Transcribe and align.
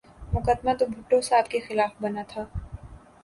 مقدمہ 0.33 0.71
تو 0.79 0.85
بھٹو 0.93 1.19
صاحب 1.21 1.45
کے 1.51 1.59
خلاف 1.67 1.91
بنا 2.01 2.23
تھا۔ 2.27 2.43